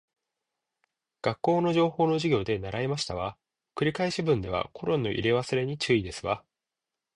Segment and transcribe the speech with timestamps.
[1.21, 3.37] 学校の情報の授業で習いましたわ。
[3.75, 6.43] 繰り返し文ではコロンの入れ忘れに注意ですわ